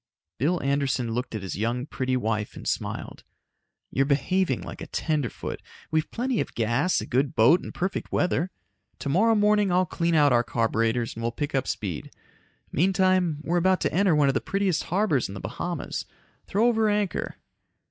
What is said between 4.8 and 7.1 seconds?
a tenderfoot. We've plenty of gas, a